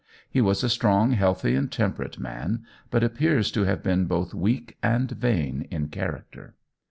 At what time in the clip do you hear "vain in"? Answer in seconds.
5.11-5.89